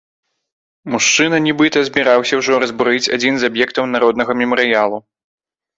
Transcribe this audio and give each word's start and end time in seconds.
Мужчына, 0.93 1.37
нібыта, 1.47 1.79
збіраўся 1.89 2.33
ўжо 2.41 2.59
разбурыць 2.65 3.07
адзін 3.19 3.33
з 3.45 3.55
аб'ектаў 3.55 3.85
народнага 3.95 4.31
мемарыялу. 4.43 4.97